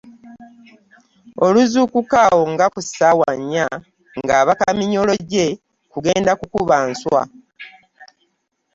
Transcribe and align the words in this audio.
Oluzuukuka 1.45 2.17
awo 2.29 2.43
nga 2.53 2.65
ku 2.73 2.79
ssaawa 2.85 3.29
nnya, 3.39 3.65
ng’abaka 4.21 4.67
minyolo 4.79 5.13
gye 5.29 5.47
kugenda 5.91 6.31
kukuba 6.39 6.75
nswa. 6.91 7.21